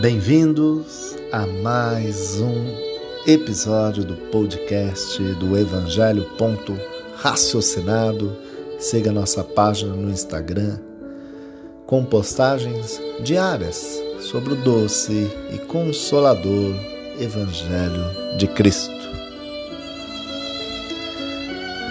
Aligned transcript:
Bem-vindos 0.00 1.16
a 1.32 1.46
mais 1.62 2.40
um 2.40 2.86
episódio 3.26 4.04
do 4.04 4.14
podcast 4.30 5.22
do 5.34 5.56
Evangelho 5.58 6.24
Ponto 6.36 6.78
Raciocinado. 7.16 8.36
Siga 8.78 9.10
nossa 9.10 9.42
página 9.42 9.94
no 9.94 10.10
Instagram 10.10 10.78
com 11.86 12.04
postagens 12.04 13.00
diárias 13.22 14.00
sobre 14.20 14.52
o 14.52 14.56
doce 14.56 15.30
e 15.52 15.58
consolador 15.66 16.74
Evangelho 17.18 18.36
de 18.36 18.46
Cristo. 18.48 19.05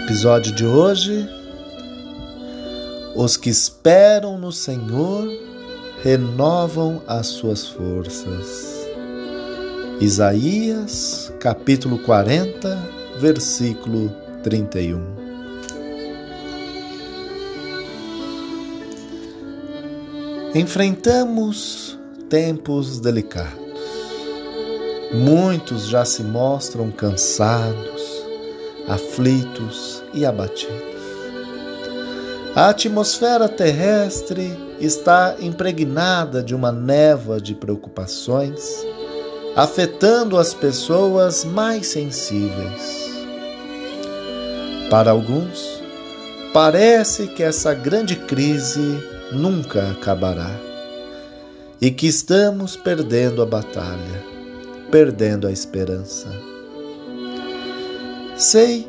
Episódio 0.06 0.52
de 0.52 0.64
hoje: 0.64 1.28
Os 3.16 3.36
que 3.36 3.50
esperam 3.50 4.38
no 4.38 4.52
Senhor 4.52 5.28
renovam 6.00 7.02
as 7.08 7.26
suas 7.26 7.66
forças. 7.66 8.86
Isaías, 10.00 11.32
capítulo 11.40 11.98
40, 11.98 12.78
versículo 13.18 14.14
31. 14.44 15.02
Enfrentamos 20.54 21.98
tempos 22.30 23.00
delicados. 23.00 23.58
Muitos 25.12 25.88
já 25.88 26.04
se 26.04 26.22
mostram 26.22 26.92
cansados, 26.92 28.15
aflitos 28.88 30.02
e 30.14 30.24
abatidos. 30.24 30.96
A 32.54 32.70
atmosfera 32.70 33.48
terrestre 33.48 34.56
está 34.80 35.36
impregnada 35.40 36.42
de 36.42 36.54
uma 36.54 36.72
névoa 36.72 37.40
de 37.40 37.54
preocupações, 37.54 38.84
afetando 39.54 40.38
as 40.38 40.54
pessoas 40.54 41.44
mais 41.44 41.88
sensíveis. 41.88 43.10
Para 44.88 45.10
alguns, 45.10 45.82
parece 46.52 47.26
que 47.26 47.42
essa 47.42 47.74
grande 47.74 48.16
crise 48.16 49.02
nunca 49.32 49.90
acabará 49.90 50.50
e 51.80 51.90
que 51.90 52.06
estamos 52.06 52.76
perdendo 52.76 53.42
a 53.42 53.46
batalha, 53.46 54.24
perdendo 54.90 55.46
a 55.46 55.52
esperança. 55.52 56.55
Sei 58.36 58.86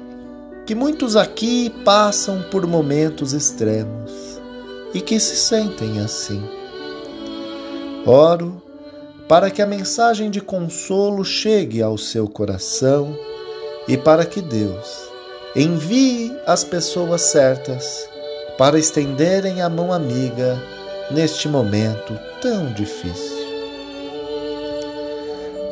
que 0.66 0.76
muitos 0.76 1.16
aqui 1.16 1.70
passam 1.86 2.42
por 2.52 2.68
momentos 2.68 3.32
extremos 3.32 4.12
e 4.94 5.00
que 5.00 5.18
se 5.22 5.38
sentem 5.38 6.02
assim. 6.02 6.44
Oro 8.06 8.62
para 9.30 9.50
que 9.50 9.62
a 9.62 9.66
mensagem 9.66 10.30
de 10.30 10.42
consolo 10.42 11.24
chegue 11.24 11.82
ao 11.82 11.98
seu 11.98 12.28
coração 12.28 13.18
e 13.88 13.96
para 13.98 14.26
que 14.26 14.42
Deus 14.42 15.10
envie 15.56 16.38
as 16.46 16.66
pessoas 16.66 17.22
certas 17.22 18.08
para 18.58 18.78
estenderem 18.78 19.62
a 19.62 19.70
mão 19.70 19.94
amiga 19.94 20.62
neste 21.10 21.48
momento 21.48 22.20
tão 22.42 22.74
difícil. 22.74 23.48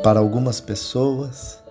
Para 0.02 0.18
algumas 0.18 0.60
pessoas, 0.60 1.65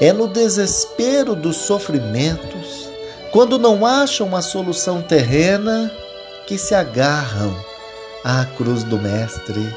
é 0.00 0.12
no 0.12 0.26
desespero 0.26 1.34
dos 1.34 1.56
sofrimentos, 1.56 2.88
quando 3.30 3.58
não 3.58 3.84
acham 3.86 4.26
uma 4.26 4.42
solução 4.42 5.02
terrena, 5.02 5.90
que 6.46 6.58
se 6.58 6.74
agarram 6.74 7.54
à 8.22 8.44
cruz 8.44 8.84
do 8.84 8.98
Mestre, 8.98 9.74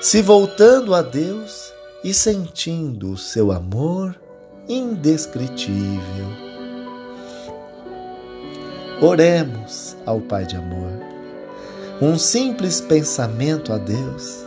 se 0.00 0.20
voltando 0.20 0.94
a 0.94 1.02
Deus 1.02 1.72
e 2.02 2.12
sentindo 2.12 3.12
o 3.12 3.16
seu 3.16 3.50
amor 3.50 4.14
indescritível. 4.68 6.44
Oremos 9.00 9.96
ao 10.06 10.20
Pai 10.20 10.44
de 10.44 10.56
amor. 10.56 10.92
Um 12.00 12.18
simples 12.18 12.80
pensamento 12.80 13.72
a 13.72 13.78
Deus 13.78 14.44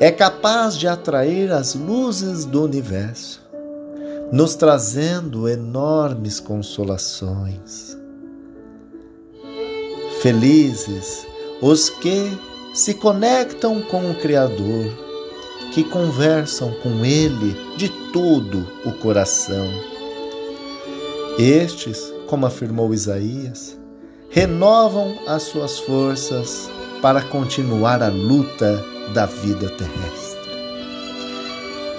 é 0.00 0.10
capaz 0.10 0.76
de 0.76 0.86
atrair 0.88 1.52
as 1.52 1.74
luzes 1.74 2.44
do 2.44 2.62
universo, 2.62 3.43
nos 4.34 4.56
trazendo 4.56 5.48
enormes 5.48 6.40
consolações. 6.40 7.96
Felizes 10.22 11.24
os 11.62 11.88
que 11.88 12.36
se 12.74 12.94
conectam 12.94 13.80
com 13.82 14.10
o 14.10 14.14
Criador, 14.16 14.90
que 15.72 15.84
conversam 15.84 16.72
com 16.82 17.04
Ele 17.04 17.56
de 17.76 17.88
todo 18.12 18.66
o 18.84 18.90
coração. 18.94 19.70
Estes, 21.38 22.12
como 22.26 22.44
afirmou 22.44 22.92
Isaías, 22.92 23.78
renovam 24.30 25.16
as 25.28 25.44
suas 25.44 25.78
forças 25.78 26.68
para 27.00 27.22
continuar 27.22 28.02
a 28.02 28.08
luta 28.08 28.84
da 29.14 29.26
vida 29.26 29.68
terrestre. 29.68 30.34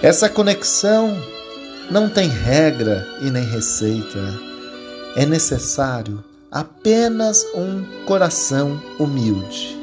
Essa 0.01 0.27
conexão 0.27 1.17
não 1.89 2.09
tem 2.09 2.27
regra 2.27 3.07
e 3.21 3.29
nem 3.29 3.43
receita. 3.43 4.19
É 5.15 5.25
necessário 5.25 6.23
apenas 6.51 7.45
um 7.53 7.83
coração 8.05 8.81
humilde. 8.99 9.77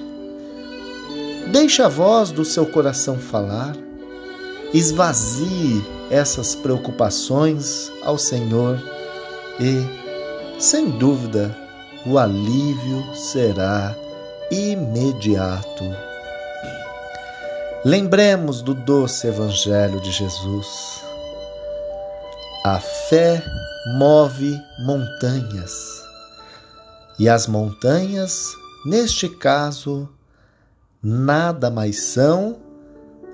Deixe 1.51 1.83
a 1.83 1.89
voz 1.89 2.31
do 2.31 2.45
seu 2.45 2.65
coração 2.67 3.19
falar, 3.19 3.77
esvazie 4.73 5.85
essas 6.11 6.55
preocupações 6.55 7.93
ao 8.03 8.17
Senhor 8.17 8.83
e, 9.61 10.61
sem 10.61 10.91
dúvida, 10.91 11.55
o 12.07 12.19
alívio 12.19 13.05
será 13.15 13.95
imediato. 14.51 15.85
Lembremos 17.85 18.63
do 18.63 18.75
doce 18.75 19.27
Evangelho 19.27 20.01
de 20.01 20.11
Jesus. 20.11 21.02
A 22.65 22.79
fé 22.79 23.45
move 23.99 24.57
montanhas 24.79 26.01
e 27.19 27.29
as 27.29 27.49
montanhas, 27.49 28.57
neste 28.87 29.29
caso, 29.29 30.09
nada 31.03 31.73
mais 31.73 32.01
são 32.01 32.61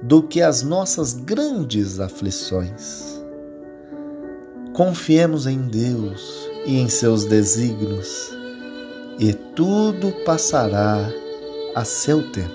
do 0.03 0.23
que 0.23 0.41
as 0.41 0.63
nossas 0.63 1.13
grandes 1.13 2.01
aflições. 2.01 3.23
Confiemos 4.73 5.47
em 5.47 5.61
Deus 5.69 6.49
e 6.65 6.79
em 6.79 6.89
seus 6.89 7.27
desígnios, 7.27 8.35
e 9.19 9.35
tudo 9.35 10.11
passará 10.25 11.07
a 11.75 11.85
seu 11.85 12.23
tempo. 12.33 12.55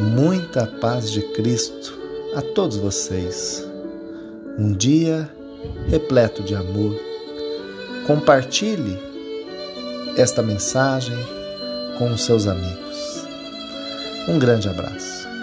Muita 0.00 0.66
paz 0.66 1.10
de 1.10 1.22
Cristo 1.32 1.98
a 2.34 2.42
todos 2.42 2.76
vocês. 2.76 3.75
Um 4.58 4.72
dia 4.72 5.28
repleto 5.88 6.42
de 6.42 6.54
amor 6.54 6.96
Compartilhe 8.06 8.96
esta 10.16 10.40
mensagem 10.40 11.16
com 11.98 12.12
os 12.12 12.24
seus 12.24 12.46
amigos. 12.46 13.26
Um 14.28 14.38
grande 14.38 14.68
abraço. 14.68 15.35